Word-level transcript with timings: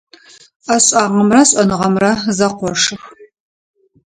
Ӏэшӏагъэмрэ 0.65 1.41
шӏэныгъэмрэ 1.49 2.11
зэкъошых. 2.37 3.03